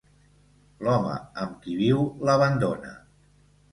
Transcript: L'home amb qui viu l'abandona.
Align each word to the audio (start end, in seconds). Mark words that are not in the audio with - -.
L'home 0.87 1.11
amb 1.43 1.59
qui 1.65 1.77
viu 1.85 2.03
l'abandona. 2.31 2.95